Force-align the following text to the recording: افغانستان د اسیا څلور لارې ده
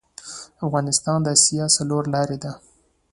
افغانستان 0.65 1.19
د 1.23 1.27
اسیا 1.35 1.65
څلور 1.77 2.03
لارې 2.13 2.37
ده 2.43 2.51